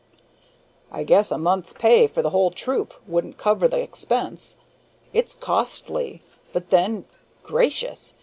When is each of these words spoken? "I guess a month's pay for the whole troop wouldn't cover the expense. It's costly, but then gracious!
"I 0.91 1.03
guess 1.03 1.29
a 1.29 1.37
month's 1.37 1.73
pay 1.73 2.07
for 2.07 2.23
the 2.23 2.31
whole 2.31 2.49
troop 2.49 2.95
wouldn't 3.05 3.37
cover 3.37 3.67
the 3.67 3.81
expense. 3.83 4.57
It's 5.13 5.35
costly, 5.35 6.23
but 6.53 6.71
then 6.71 7.05
gracious! 7.43 8.15